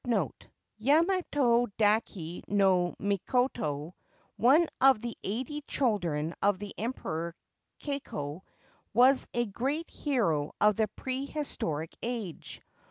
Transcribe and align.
C. 0.03 0.11
(I 0.11 0.15
should 0.15 0.23
1 0.23 0.31
Yamato 0.77 1.67
dake 1.77 2.43
no 2.47 2.95
Mikoto, 2.99 3.93
one 4.35 4.65
of 4.81 4.99
the 4.99 5.15
eighty 5.23 5.61
children 5.67 6.33
of 6.41 6.57
the 6.57 6.73
Emperor 6.75 7.35
Keiko, 7.79 8.41
was 8.95 9.27
a 9.35 9.45
great 9.45 9.91
hero 9.91 10.55
of 10.59 10.75
the 10.77 10.87
prehistoric 10.95 11.95
age. 12.01 12.63